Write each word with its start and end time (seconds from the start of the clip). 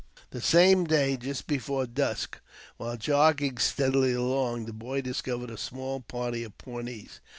The 0.31 0.41
same 0.41 0.85
day, 0.85 1.15
just 1.15 1.45
before 1.45 1.85
dusk, 1.85 2.41
while 2.77 2.97
jogging 2.97 3.59
steadily 3.59 4.13
along, 4.13 4.65
the 4.65 4.73
boy 4.73 5.01
discovered 5.01 5.51
a 5.51 5.57
small 5.57 5.99
party 5.99 6.43
of 6.43 6.57
Pawnees. 6.57 7.21